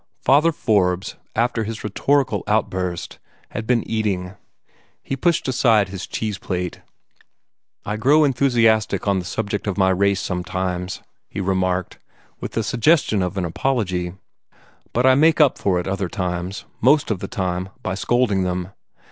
[0.23, 3.19] Father Forbes, after his rhetorical outburst,
[3.51, 4.33] and been eating.
[5.03, 6.81] He pushed aside his cheese plate.
[7.85, 11.99] "I grow enthusiastic on the subject of my race sometimes," he remarked,
[12.39, 14.13] with the suggestion of an apology.
[14.91, 18.71] "But I make up for it other times most of the time by scolding them.